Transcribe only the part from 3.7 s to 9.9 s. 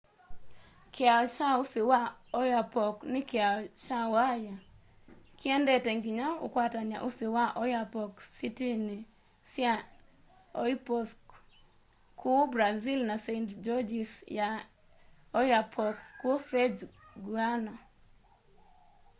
kya waya kiendete nginya ukwatany'a usi wa oyapock sitini sya